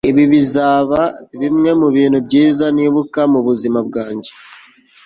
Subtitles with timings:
[0.11, 1.01] ibi bizaba
[1.41, 4.31] bimwe mubintu byiza nibuka mubuzima bwanjye